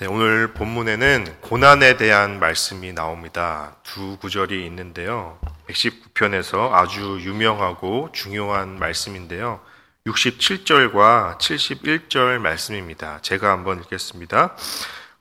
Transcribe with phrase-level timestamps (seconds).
[0.00, 3.76] 네, 오늘 본문에는 고난에 대한 말씀이 나옵니다.
[3.82, 5.38] 두 구절이 있는데요.
[5.68, 9.60] 119편에서 아주 유명하고 중요한 말씀인데요.
[10.06, 13.20] 67절과 71절 말씀입니다.
[13.20, 14.56] 제가 한번 읽겠습니다.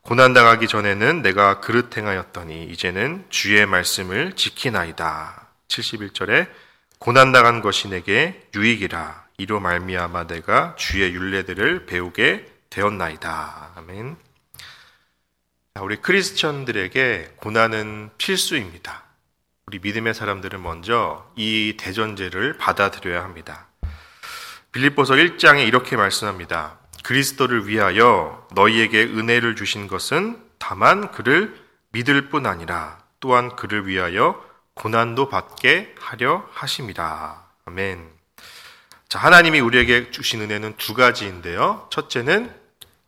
[0.03, 5.47] 고난당하기 전에는 내가 그릇 행하였더니 이제는 주의 말씀을 지키나이다.
[5.67, 6.47] 71절에
[6.99, 13.71] 고난당한 것이 내게 유익이라 이로 말미암아 내가 주의 윤례들을 배우게 되었나이다.
[13.75, 14.28] 아멘.
[15.75, 19.03] 우리 크리스천들에게 고난은 필수입니다.
[19.67, 23.67] 우리 믿음의 사람들은 먼저 이 대전제를 받아들여야 합니다.
[24.71, 26.79] 빌립보서 1장에 이렇게 말씀합니다.
[27.03, 31.55] 그리스도를 위하여 너희에게 은혜를 주신 것은 다만 그를
[31.91, 34.43] 믿을 뿐 아니라 또한 그를 위하여
[34.73, 37.47] 고난도 받게 하려 하심이라.
[37.65, 38.09] 아멘.
[39.07, 41.87] 자, 하나님이 우리에게 주신 은혜는 두 가지인데요.
[41.89, 42.53] 첫째는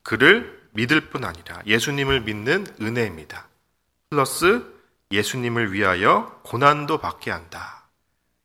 [0.03, 3.48] 그를 믿을 뿐 아니라 예수님을 믿는 은혜입니다.
[4.09, 4.66] 플러스
[5.11, 7.89] 예수님을 위하여 고난도 받게 한다.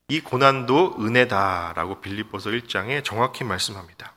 [0.08, 4.12] 이 고난도 은혜다라고 빌립보서 1장에 정확히 말씀합니다.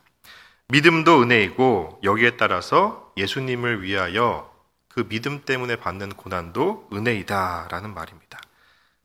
[0.68, 4.50] 믿음도 은혜이고 여기에 따라서 예수님을 위하여
[4.88, 8.38] 그 믿음 때문에 받는 고난도 은혜이다라는 말입니다.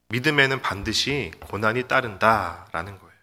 [0.10, 3.16] 믿음에는 반드시 고난이 따른다라는 거예요.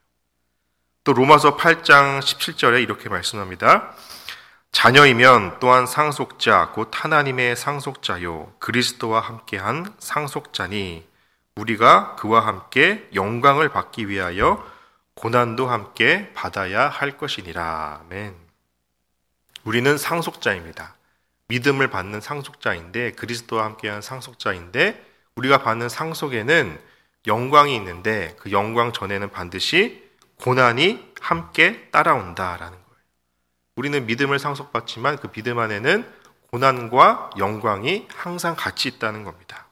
[1.05, 3.95] 또 로마서 8장 17절에 이렇게 말씀합니다.
[4.73, 11.07] 자녀이면 또한 상속자 곧 하나님의 상속자요 그리스도와 함께한 상속자니
[11.55, 14.67] 우리가 그와 함께 영광을 받기 위하여
[15.15, 18.01] 고난도 함께 받아야 할 것이니라.
[18.01, 18.35] 아멘.
[19.63, 20.97] 우리는 상속자입니다.
[21.49, 25.05] 믿음을 받는 상속자인데 그리스도와 함께한 상속자인데
[25.37, 26.81] 우리가 받는 상속에는
[27.27, 32.82] 영광이 있는데 그 영광 전에는 반드시 고난이 함께 따라온다라는
[33.77, 36.07] 우리는 믿음을 상속받지만 그 믿음 안에는
[36.51, 39.67] 고난과 영광이 항상 같이 있다는 겁니다.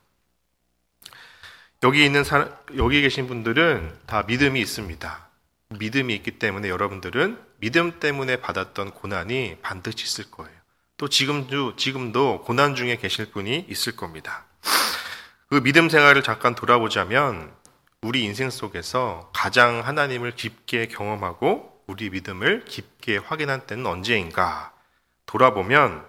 [1.83, 5.29] 여기 있는 사람, 여기 계신 분들은 다 믿음이 있습니다.
[5.71, 10.55] 믿음이 있기 때문에 여러분들은 믿음 때문에 받았던 고난이 반드시 있을 거예요.
[10.97, 14.45] 또 지금도, 지금도 고난 중에 계실 분이 있을 겁니다.
[15.49, 17.53] 그 믿음 생활을 잠깐 돌아보자면
[18.03, 24.73] 우리 인생 속에서 가장 하나님을 깊게 경험하고 우리 믿음을 깊게 확인한 때는 언제인가
[25.27, 26.07] 돌아보면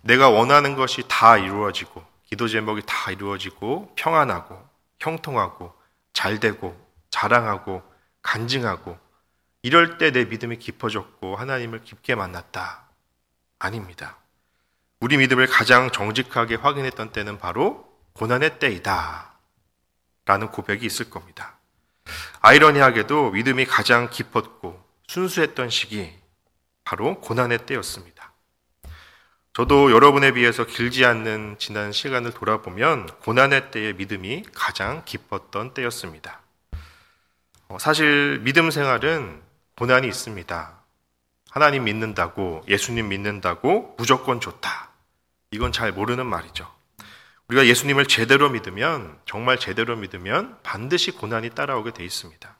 [0.00, 4.60] 내가 원하는 것이 다 이루어지고 기도 제목이 다 이루어지고 평안하고
[4.98, 5.72] 형통하고
[6.12, 6.76] 잘되고
[7.08, 7.84] 자랑하고
[8.22, 8.98] 간증하고
[9.62, 12.82] 이럴 때 내 믿음이 깊어졌고 하나님을 깊게 만났다.
[13.60, 14.16] 아닙니다.
[14.98, 19.34] 우리 믿음을 가장 정직하게 확인했던 때는 바로 고난의 때이다.
[20.24, 21.60] 라는 고백이 있을 겁니다.
[22.40, 24.79] 아이러니하게도 믿음이 가장 깊었고
[25.10, 26.08] 순수했던 시기
[26.84, 28.32] 바로 고난의 때였습니다.
[29.52, 36.40] 저도 여러분에 비해서 길지 않는 지난 시간을 돌아보면 고난의 때의 믿음이 가장 깊었던 때였습니다.
[37.66, 39.42] 어, 사실 믿음 생활은
[39.76, 40.78] 고난이 있습니다.
[41.50, 44.90] 하나님 믿는다고, 예수님 믿는다고 무조건 좋다.
[45.50, 46.72] 이건 잘 모르는 말이죠.
[47.48, 52.56] 우리가 예수님을 제대로 믿으면, 정말 제대로 믿으면 반드시 고난이 따라오게 돼 있습니다.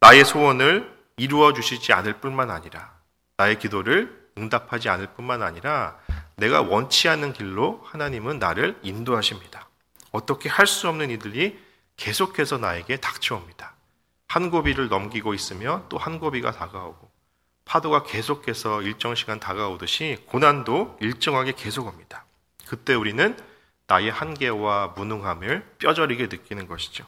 [0.00, 2.92] 나의 소원을 이루어 주시지 않을 뿐만 아니라,
[3.36, 5.98] 나의 기도를 응답하지 않을 뿐만 아니라,
[6.36, 9.68] 내가 원치 않는 길로 하나님은 나를 인도하십니다.
[10.12, 11.58] 어떻게 할 수 없는 이들이
[11.96, 13.74] 계속해서 나에게 닥쳐옵니다.
[14.28, 17.10] 한 고비를 넘기고 있으며 또한 고비가 다가오고,
[17.64, 22.24] 파도가 계속해서 일정 시간 다가오듯이 고난도 일정하게 계속 옵니다.
[22.66, 23.36] 그때 우리는
[23.88, 27.04] 나의 한계와 무능함을 뼈저리게 느끼는 것이죠.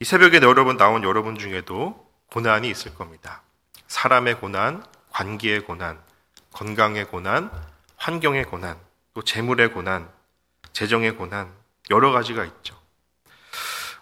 [0.00, 3.42] 이 새벽에 여러분 나온 여러분 중에도 고난이 있을 겁니다.
[3.86, 6.00] 사람의 고난, 관계의 고난,
[6.52, 7.50] 건강의 고난,
[7.96, 8.78] 환경의 고난,
[9.14, 10.08] 또 재물의 고난,
[10.72, 11.52] 재정의 고난,
[11.90, 12.78] 여러 가지가 있죠.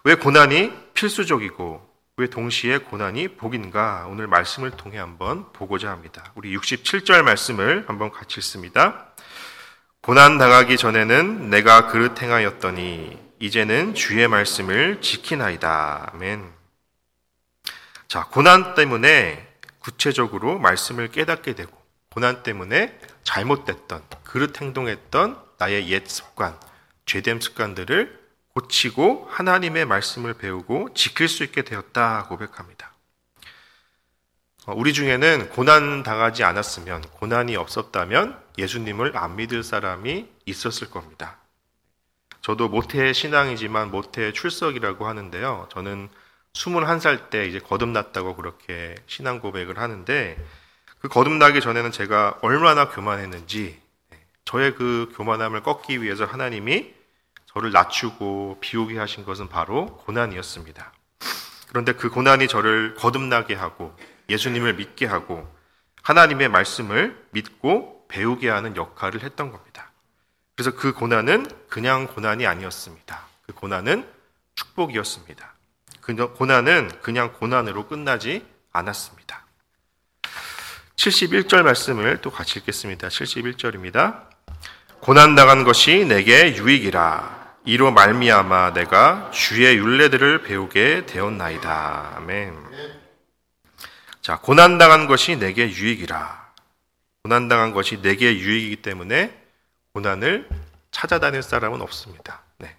[0.05, 1.87] 왜 고난이 필수적이고
[2.19, 6.33] 왜 동시에 고난이 복인가 오늘 말씀을 통해 한번 보고자 합니다.
[6.35, 9.13] 우리 67절 말씀을 한번 같이 읽습니다.
[10.01, 16.13] 고난 당하기 전에는 내가 그릇 행하였더니 이제는 주의 말씀을 지키나이다.
[16.15, 16.56] 아멘.
[18.09, 19.47] 자, 고난 때문에
[19.81, 21.77] 구체적으로 말씀을 깨닫게 되고
[22.11, 26.59] 고난 때문에 잘못됐던 그릇 행동했던 나의 옛 습관,
[27.05, 32.93] 죄됨 습관들을 고치고 하나님의 말씀을 배우고 지킬 수 있게 되었다 고백합니다.
[34.67, 41.39] 어, 우리 중에는 고난 당하지 않았으면, 고난이 없었다면 예수님을 안 믿을 사람이 있었을 겁니다.
[42.41, 45.69] 저도 모태 신앙이지만 모태 출석이라고 하는데요.
[45.71, 46.09] 저는
[46.57, 50.37] 21살 때 이제 거듭났다고 그렇게 신앙 고백을 하는데
[51.01, 53.81] 그 거듭나기 전에는 제가 얼마나 교만했는지
[54.47, 56.95] 저의 그 교만함을 꺾기 위해서 하나님이
[57.53, 60.93] 저를 낮추고 비우게 하신 것은 바로 고난이었습니다.
[61.69, 63.95] 그런데 그 고난이 저를 거듭나게 하고
[64.31, 65.47] 예수님을 믿게 하고
[66.03, 69.91] 하나님의 말씀을 믿고 배우게 하는 역할을 했던 겁니다.
[70.55, 73.27] 그래서 그 고난은 그냥 고난이 아니었습니다.
[73.47, 74.09] 그 고난은
[74.55, 75.56] 축복이었습니다.
[76.07, 79.45] 그 고난은 그냥 고난으로 끝나지 않았습니다.
[80.95, 83.09] 71절 말씀을 또 같이 읽겠습니다.
[83.09, 84.29] 71절입니다.
[85.01, 87.57] 고난 당한 것이 내게 유익이라.
[87.65, 92.13] 이로 말미암아 내가 주의 윤례들을 배우게 되었나이다.
[92.19, 92.55] 아멘.
[94.23, 96.53] 자, 고난 당한 것이 내게 유익이라.
[97.25, 99.37] 고난 당한 것이 내게 유익이기 때문에
[99.93, 100.49] 고난을
[100.93, 102.43] 찾아다닐 사람은 없습니다.
[102.59, 102.77] 네.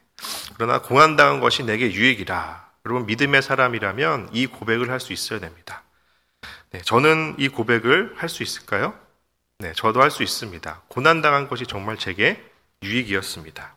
[0.55, 2.66] 그러나 고난 당한 것이 내게 유익이라.
[2.87, 5.83] 여러분 믿음의 사람이라면 이 고백을 할 수 있어야 됩니다.
[6.71, 8.97] 네, 저는 이 고백을 할 수 있을까요?
[9.59, 10.83] 네, 저도 할 수 있습니다.
[10.87, 12.41] 고난 당한 것이 정말 제게
[12.83, 13.75] 유익이었습니다.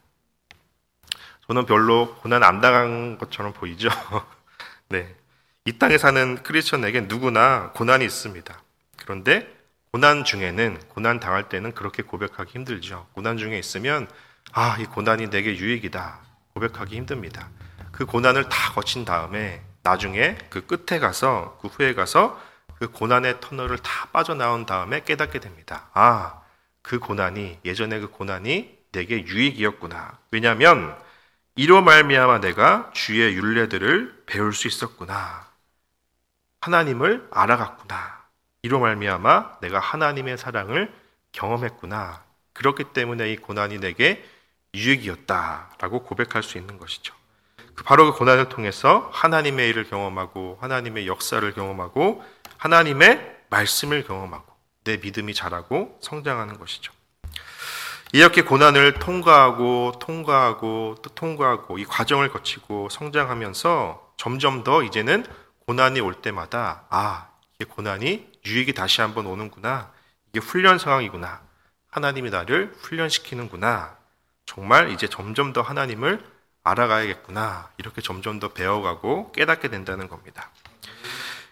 [1.48, 3.88] 저는 별로 고난 안 당한 것처럼 보이죠?
[4.88, 5.12] 네.
[5.64, 8.62] 이 땅에 사는 크리스천에게 누구나 고난이 있습니다.
[8.96, 9.52] 그런데
[9.90, 13.08] 고난 중에는, 고난 당할 때는 그렇게 고백하기 힘들죠.
[13.12, 14.08] 고난 중에 있으면,
[14.52, 16.20] 아, 이 고난이 내게 유익이다.
[16.54, 17.50] 고백하기 힘듭니다.
[18.00, 22.40] 그 고난을 다 거친 다음에 나중에 그 끝에 가서, 그 후에 가서
[22.76, 25.90] 그 고난의 터널을 다 빠져나온 다음에 깨닫게 됩니다.
[25.92, 26.40] 아,
[26.80, 30.18] 그 고난이 예전에 그 고난이 내게 유익이었구나.
[30.30, 30.98] 왜냐하면
[31.56, 35.46] 이로 말미암아 내가 주의 윤례들을 배울 수 있었구나.
[36.62, 38.24] 하나님을 알아갔구나.
[38.62, 40.90] 이로 말미암아 내가 하나님의 사랑을
[41.32, 42.24] 경험했구나.
[42.54, 44.26] 그렇기 때문에 이 고난이 내게
[44.74, 47.19] 유익이었다라고 고백할 수 있는 것이죠.
[47.80, 52.22] 그 바로 그 고난을 통해서 하나님의 일을 경험하고 하나님의 역사를 경험하고
[52.58, 54.44] 하나님의 말씀을 경험하고
[54.84, 56.92] 내 믿음이 자라고 성장하는 것이죠.
[58.12, 65.24] 이렇게 고난을 통과하고 통과하고 또 통과하고 이 과정을 거치고 성장하면서 점점 더 이제는
[65.66, 69.90] 고난이 올 때마다 아, 이게 고난이 유익이 다시 한번 오는구나.
[70.28, 71.40] 이게 훈련 상황이구나.
[71.90, 73.96] 하나님이 나를 훈련시키는구나.
[74.44, 76.22] 정말 이제 점점 더 하나님을
[76.62, 77.70] 알아가야겠구나.
[77.78, 80.50] 이렇게 점점 더 배워가고 깨닫게 된다는 겁니다.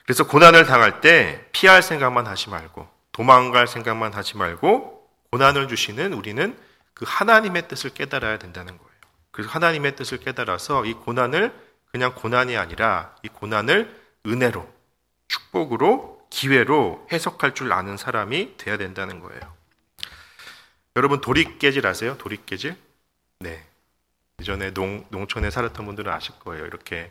[0.05, 6.57] 그래서 고난을 당할 때 피할 생각만 하지 말고 도망갈 생각만 하지 말고 고난을 주시는 우리는
[6.95, 8.91] 그 하나님의 뜻을 깨달아야 된다는 거예요.
[9.31, 11.55] 그래서 하나님의 뜻을 깨달아서 이 고난을
[11.93, 13.95] 그냥 고난이 아니라 이 고난을
[14.27, 14.69] 은혜로,
[15.29, 19.41] 축복으로, 기회로 해석할 줄 아는 사람이 돼야 된다는 거예요.
[20.97, 22.17] 여러분 도리깨질 아세요?
[22.19, 22.77] 도리깨질?
[23.41, 23.65] 네.
[24.41, 26.65] 예전에 농, 농촌에 살았던 분들은 아실 거예요.
[26.65, 27.11] 이렇게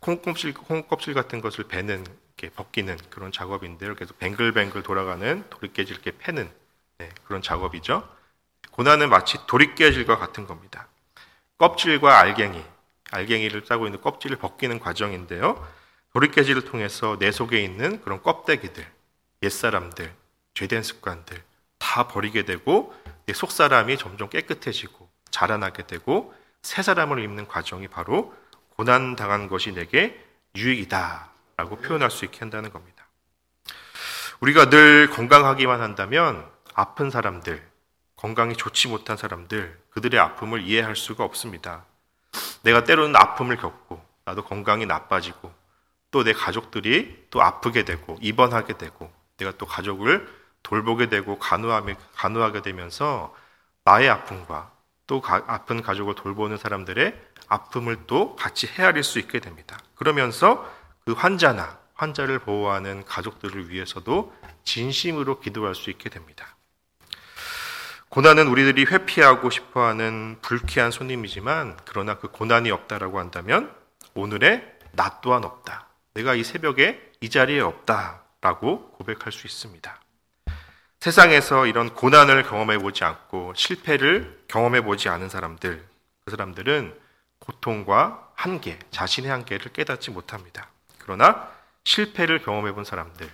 [0.00, 2.06] 콩껍질, 콩껍질 같은 것을 베는
[2.38, 3.94] 이렇게 벗기는 그런 작업인데요.
[3.94, 6.50] 계속 뱅글뱅글 돌아가는 도리깨질 이렇게 패는
[6.98, 8.08] 네, 그런 작업이죠.
[8.70, 10.88] 고난은 마치 도리깨질과 같은 겁니다.
[11.58, 12.64] 껍질과 알갱이,
[13.10, 15.64] 알갱이를 짜고 있는 껍질을 벗기는 과정인데요.
[16.14, 18.84] 도리깨질을 통해서 내 속에 있는 그런 껍데기들,
[19.42, 20.12] 옛사람들,
[20.54, 21.42] 죄된 습관들
[21.78, 22.94] 다 버리게 되고
[23.26, 28.34] 내 속사람이 점점 깨끗해지고 자라나게 되고 새 사람을 입는 과정이 바로
[28.76, 30.24] 고난 당한 것이 내게
[30.56, 31.30] 유익이다.
[31.56, 33.04] 라고 표현할 수 있게 한다는 겁니다.
[34.40, 36.44] 우리가 늘 건강하기만 한다면
[36.74, 37.62] 아픈 사람들,
[38.16, 41.84] 건강이 좋지 못한 사람들, 그들의 아픔을 이해할 수가 없습니다.
[42.62, 45.52] 내가 때로는 아픔을 겪고, 나도 건강이 나빠지고,
[46.10, 50.28] 또 내 가족들이 또 아프게 되고, 입원하게 되고, 내가 또 가족을
[50.62, 53.34] 돌보게 되고, 간호하게 되면서
[53.84, 54.71] 나의 아픔과
[55.12, 57.14] 또 가, 아픈 가족을 돌보는 사람들의
[57.46, 59.78] 아픔을 또 같이 헤아릴 수 있게 됩니다.
[59.94, 60.66] 그러면서
[61.04, 66.56] 그 환자나 환자를 보호하는 가족들을 위해서도 진심으로 기도할 수 있게 됩니다.
[68.08, 73.70] 고난은 우리들이 회피하고 싶어 하는 불쾌한 손님이지만 그러나 그 고난이 없다라고 한다면
[74.14, 75.88] 오늘의 나 또한 없다.
[76.14, 79.94] 내가 이 새벽에 이 자리에 없다라고 고백할 수 있습니다.
[81.02, 85.84] 세상에서 이런 고난을 경험해 보지 않고 실패를 경험해 보지 않은 사람들,
[86.24, 86.96] 그 사람들은
[87.40, 90.68] 고통과 한계, 자신의 한계를 깨닫지 못합니다.
[90.98, 91.48] 그러나
[91.82, 93.28] 실패를 경험해 본 사람들,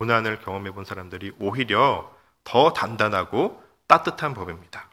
[0.00, 2.14] 고난을 경험해 본 사람들이 오히려
[2.44, 4.90] 더 단단하고 따뜻한 법입니다.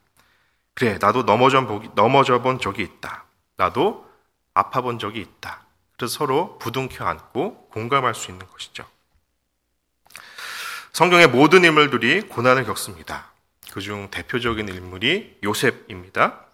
[0.73, 3.25] 그래, 나도 넘어져, 보기, 넘어져 본 적이 있다.
[3.57, 4.09] 나도
[4.53, 5.65] 아파 본 적이 있다.
[5.97, 8.87] 그래서 서로 부둥켜 안고 공감할 수 있는 것이죠.
[11.01, 13.31] 성경의 모든 인물들이 고난을 겪습니다.
[13.71, 16.45] 그중 대표적인 인물이 요셉입니다.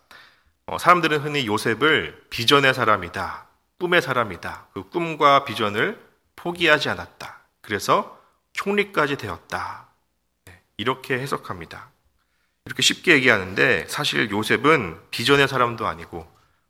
[0.67, 3.45] 어, 사람들은 흔히 요셉을 비전의 사람이다,
[3.77, 4.67] 꿈의 사람이다.
[4.73, 5.99] 그 꿈과 비전을
[6.37, 7.41] 포기하지 않았다.
[7.59, 8.17] 그래서
[8.53, 9.89] 총리까지 되었다.
[10.45, 11.89] 네, 이렇게 해석합니다.
[12.67, 16.25] 이렇게 쉽게 얘기하는데 사실 요셉은 비전의 사람도 아니고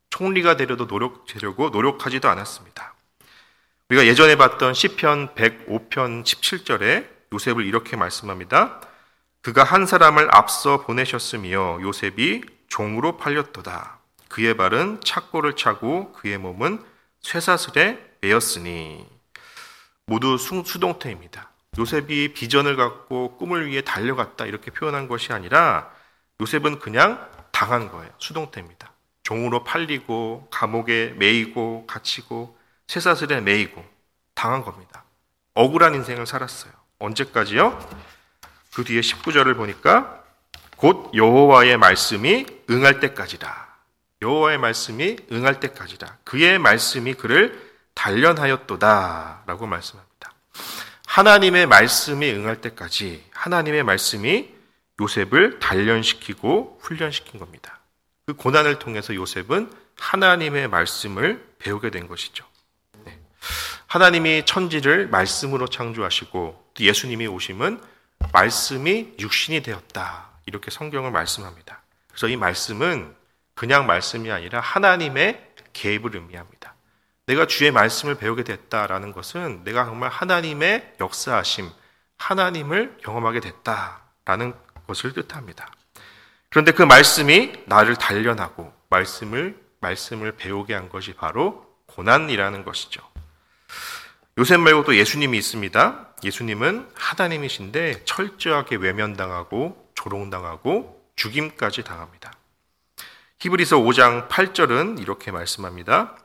[0.09, 2.95] 총리가 되려도 노력하려고 노력하지도 않았습니다.
[3.89, 8.81] 우리가 예전에 봤던 시편 105편 17절에 요셉을 이렇게 말씀합니다.
[9.41, 13.99] 그가 한 사람을 앞서 보내셨으며 요셉이 종으로 팔렸도다.
[14.29, 16.83] 그의 발은 착고를 차고 그의 몸은
[17.21, 19.07] 쇠사슬에 매였으니
[20.05, 21.51] 모두 수동태입니다.
[21.77, 25.91] 요셉이 비전을 갖고 꿈을 위해 달려갔다 이렇게 표현한 것이 아니라
[26.41, 28.11] 요셉은 그냥 당한 거예요.
[28.17, 28.91] 수동태입니다.
[29.23, 32.57] 종으로 팔리고 감옥에 매이고 갇히고
[32.87, 33.83] 쇠사슬에 매이고
[34.33, 35.03] 당한 겁니다.
[35.53, 36.71] 억울한 인생을 살았어요.
[36.99, 37.77] 언제까지요?
[38.73, 40.23] 그 뒤에 19절을 보니까
[40.75, 43.67] 곧 여호와의 말씀이 응할 때까지다.
[44.21, 46.19] 여호와의 말씀이 응할 때까지다.
[46.23, 50.33] 그의 말씀이 그를 단련하였도다라고 말씀합니다.
[51.07, 54.53] 하나님의 말씀이 응할 때까지 하나님의 말씀이
[54.99, 57.79] 요셉을 단련시키고 훈련시킨 겁니다.
[58.25, 62.45] 그 고난을 통해서 요셉은 하나님의 말씀을 배우게 된 것이죠.
[63.05, 63.19] 네.
[63.87, 67.81] 하나님이 천지를 말씀으로 창조하시고 또 예수님이 오심은
[68.31, 70.29] 말씀이 육신이 되었다.
[70.45, 71.81] 이렇게 성경을 말씀합니다.
[72.07, 73.13] 그래서 이 말씀은
[73.55, 75.43] 그냥 말씀이 아니라 하나님의
[75.73, 76.75] 개입을 의미합니다.
[77.25, 81.69] 내가 주의 말씀을 배우게 됐다라는 것은 내가 정말 하나님의 역사하심,
[82.17, 84.53] 하나님을 경험하게 됐다라는
[84.87, 85.69] 것을 뜻합니다.
[86.49, 93.01] 그런데 그 말씀이 나를 단련하고 말씀을 말씀을 배우게 한 것이 바로 고난이라는 것이죠.
[94.37, 96.06] 요셉 말고도 예수님이 있습니다.
[96.23, 102.33] 예수님은 하나님이신데 철저하게 외면당하고 조롱당하고 죽임까지 당합니다.
[103.39, 106.17] 히브리서 5장 8절은 이렇게 말씀합니다.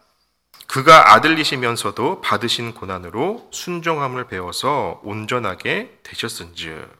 [0.66, 6.90] 그가 아들이시면서도 받으신 고난으로 순종함을 배워서 온전하게 되셨은즉.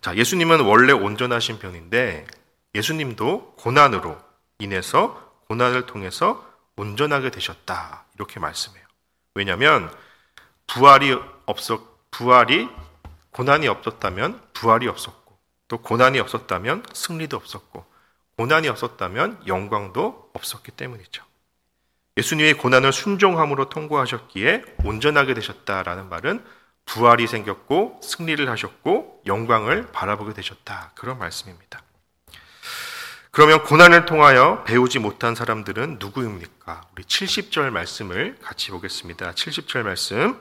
[0.00, 2.26] 자, 예수님은 원래 온전하신 편인데
[2.74, 4.16] 예수님도 고난으로
[4.58, 8.04] 인해서 고난을 통해서 온전하게 되셨다.
[8.14, 8.84] 이렇게 말씀해요.
[9.34, 9.90] 왜냐하면
[10.66, 11.16] 부활이
[11.46, 11.80] 없었
[12.10, 12.68] 부활이
[13.30, 15.36] 고난이 없었다면 부활이 없었고
[15.68, 17.84] 또 고난이 없었다면 승리도 없었고
[18.36, 21.24] 고난이 없었다면 영광도 없었기 때문이죠.
[22.16, 26.44] 예수님의 고난을 순종함으로 통과하셨기에 온전하게 되셨다라는 말은
[26.86, 30.92] 부활이 생겼고 승리를 하셨고 영광을 바라보게 되셨다.
[30.94, 31.82] 그런 말씀입니다.
[33.30, 36.82] 그러면 고난을 통하여 배우지 못한 사람들은 누구입니까?
[36.92, 39.32] 우리 70절 말씀을 같이 보겠습니다.
[39.32, 40.40] 70절 말씀.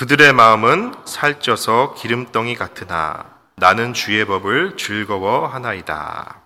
[0.00, 6.40] 그들의 마음은 살쪄서 기름덩이 같으나 나는 주의 법을 즐거워하나이다.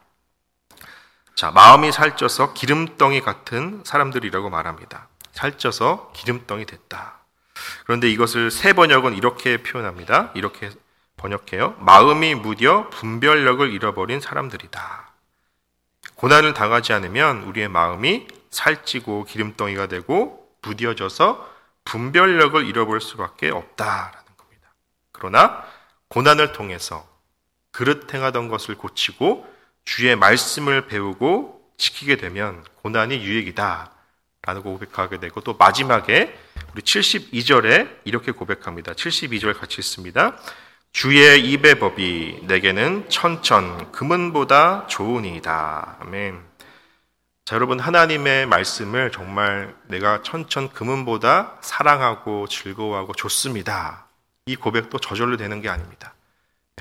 [1.36, 5.06] 자, 마음이 살쪄서 기름덩이 같은 사람들이라고 말합니다.
[5.30, 7.20] 살쪄서 기름덩이 됐다.
[7.84, 10.32] 그런데 이것을 새 번역은 이렇게 표현합니다.
[10.34, 10.70] 이렇게
[11.16, 11.76] 번역해요.
[11.78, 15.12] 마음이 무뎌 분별력을 잃어버린 사람들이다.
[16.16, 21.53] 고난을 당하지 않으면 우리의 마음이 살찌고 기름덩이가 되고 무뎌져서
[21.84, 24.74] 분별력을 잃어버릴 수밖에 없다라는 겁니다.
[25.12, 25.64] 그러나
[26.08, 27.06] 고난을 통해서
[27.70, 29.52] 그릇 행하던 것을 고치고
[29.84, 33.90] 주의 말씀을 배우고 지키게 되면 고난이 유익이다.
[34.46, 36.38] 라고 고백하게 되고 또 마지막에
[36.74, 38.92] 우리 72절에 이렇게 고백합니다.
[38.92, 40.36] 72절 같이 읽습니다.
[40.92, 45.96] 주의 입의 법이 내게는 천천 금은보다 좋으니이다.
[46.00, 46.53] 아멘.
[47.44, 54.06] 자, 여러분 하나님의 말씀을 정말 내가 천천 금은보다 사랑하고 즐거워하고 좋습니다.
[54.46, 56.14] 이 고백도 저절로 되는 게 아닙니다.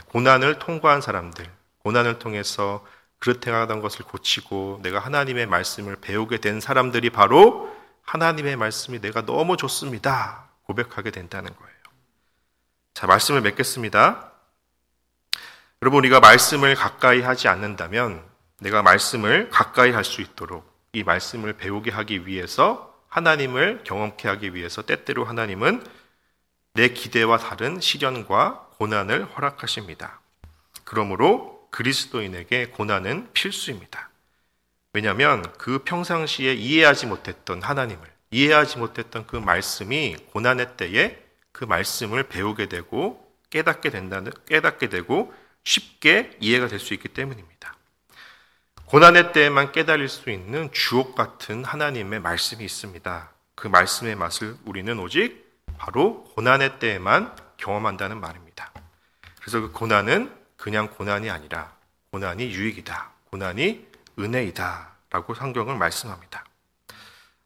[0.07, 1.45] 고난을 통과한 사람들,
[1.79, 2.85] 고난을 통해서
[3.19, 7.69] 그릇 행하던 것을 고치고 내가 하나님의 말씀을 배우게 된 사람들이 바로
[8.03, 10.47] 하나님의 말씀이 내가 너무 좋습니다.
[10.63, 11.73] 고백하게 된다는 거예요.
[12.93, 14.31] 자, 말씀을 맺겠습니다.
[15.81, 18.23] 여러분, 우리가 말씀을 가까이 하지 않는다면
[18.63, 24.81] 내가 말씀을 가까이 할 수 있도록 이 말씀을 배우게 하기 위해서 하나님을 경험케 하기 위해서
[24.81, 25.85] 때때로 하나님은
[26.73, 30.21] 내 기대와 다른 시련과 고난을 허락하십니다.
[30.85, 34.09] 그러므로 그리스도인에게 고난은 필수입니다.
[34.93, 38.01] 왜냐하면 그 평상시에 이해하지 못했던 하나님을,
[38.31, 46.37] 이해하지 못했던 그 말씀이 고난의 때에 그 말씀을 배우게 되고 깨닫게 된다는, 깨닫게 되고 쉽게
[46.39, 47.75] 이해가 될 수 있기 때문입니다.
[48.93, 53.31] 고난의 때에만 깨달을 수 있는 주옥 같은 하나님의 말씀이 있습니다.
[53.55, 58.71] 그 말씀의 맛을 우리는 오직 바로 고난의 때에만 경험한다는 말입니다.
[59.41, 61.73] 그래서 그 고난은 그냥 고난이 아니라
[62.11, 63.09] 고난이 유익이다.
[63.31, 63.87] 고난이
[64.19, 64.91] 은혜이다.
[65.09, 66.45] 라고 성경을 말씀합니다.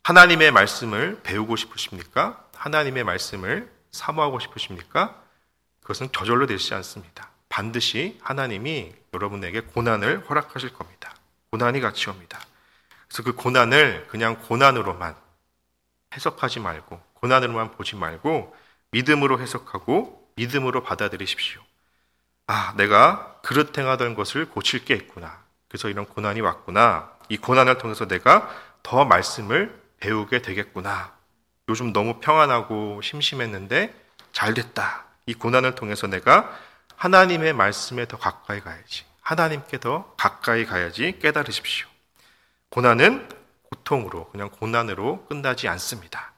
[0.03, 2.43] 하나님의 말씀을 배우고 싶으십니까?
[2.57, 5.23] 하나님의 말씀을 사모하고 싶으십니까?
[5.79, 7.29] 그것은 저절로 되지 않습니다.
[7.47, 11.13] 반드시 하나님이 여러분에게 고난을 허락하실 겁니다.
[11.51, 12.39] 고난이 같이 옵니다.
[13.07, 15.15] 그래서 그 고난을 그냥 고난으로만
[16.15, 18.55] 해석하지 말고 고난으로만 보지 말고
[18.91, 21.61] 믿음으로 해석하고 믿음으로 받아들이십시오.
[22.47, 25.43] 아, 내가 그릇 행하던 것을 고칠 게 있구나.
[25.67, 27.11] 그래서 이런 고난이 왔구나.
[27.29, 28.49] 이 고난을 통해서 내가
[28.83, 31.13] 더 말씀을 배우게 되겠구나.
[31.69, 33.93] 요즘 너무 평안하고 심심했는데
[34.31, 35.05] 잘 됐다.
[35.25, 36.57] 이 고난을 통해서 내가
[36.95, 39.06] 하나님의 말씀에 더 가까이 가야지.
[39.27, 41.85] 하나님께 더 가까이 가야지 깨달으십시오.
[42.69, 43.27] 고난은
[43.63, 46.31] 고통으로, 그냥 고난으로 끝나지 않습니다.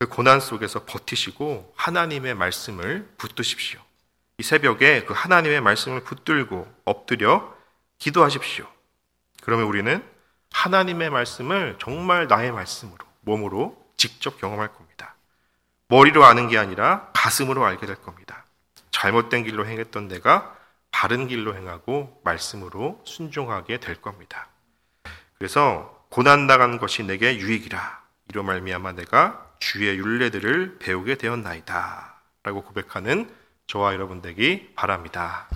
[0.00, 3.80] 그 고난 속에서 버티시고 하나님의 말씀을 붙드십시오.
[4.38, 7.54] 이 새벽에 그 하나님의 말씀을 붙들고 엎드려
[7.98, 8.66] 기도하십시오.
[9.42, 10.04] 그러면 우리는
[10.50, 15.14] 하나님의 말씀을 정말 나의 말씀으로, 몸으로 직접 경험할 겁니다.
[15.86, 18.44] 머리로 아는 게 아니라 가슴으로 알게 될 겁니다.
[18.90, 20.55] 잘못된 길로 행했던 내가
[20.98, 24.48] 바른 길로 행하고 말씀으로 순종하게 될 겁니다.
[25.36, 33.30] 그래서 고난 당한 것이 내게 유익이라 이로 말미암아 내가 주의 윤례들을 배우게 되었나이다 라고 고백하는
[33.66, 35.50] 저와 여러분 되기 바랍니다.